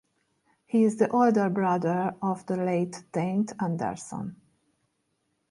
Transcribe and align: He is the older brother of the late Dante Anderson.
He 0.65 0.83
is 0.83 0.95
the 0.97 1.09
older 1.11 1.47
brother 1.47 2.15
of 2.23 2.43
the 2.47 2.57
late 2.57 3.03
Dante 3.11 3.53
Anderson. 3.61 4.35